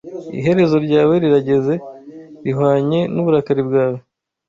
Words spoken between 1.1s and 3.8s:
rirageze, rihwanye n’uburakari